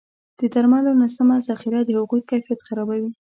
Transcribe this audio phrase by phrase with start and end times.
[0.39, 3.09] د درملو نه سمه ذخیره د هغوی کیفیت خرابوي.